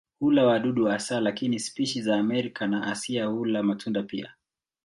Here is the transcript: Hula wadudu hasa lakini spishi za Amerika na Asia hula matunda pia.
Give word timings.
Hula 0.19 0.45
wadudu 0.45 0.85
hasa 0.85 1.19
lakini 1.19 1.59
spishi 1.59 2.01
za 2.01 2.15
Amerika 2.17 2.67
na 2.67 2.83
Asia 2.87 3.25
hula 3.25 3.63
matunda 3.63 4.03
pia. 4.03 4.33